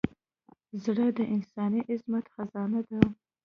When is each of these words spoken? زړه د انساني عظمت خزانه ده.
زړه 0.83 1.07
د 1.17 1.19
انساني 1.35 1.81
عظمت 1.91 2.25
خزانه 2.33 2.81
ده. 2.89 2.99